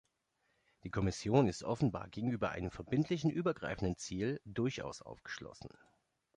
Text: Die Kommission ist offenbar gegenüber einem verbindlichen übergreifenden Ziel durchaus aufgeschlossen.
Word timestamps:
Die 0.83 0.89
Kommission 0.89 1.45
ist 1.47 1.61
offenbar 1.63 2.09
gegenüber 2.09 2.49
einem 2.49 2.71
verbindlichen 2.71 3.29
übergreifenden 3.29 3.97
Ziel 3.97 4.41
durchaus 4.45 5.03
aufgeschlossen. 5.03 5.69